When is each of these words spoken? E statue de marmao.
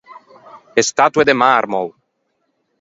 E 0.79 0.81
statue 0.91 1.27
de 1.27 1.35
marmao. 1.41 1.87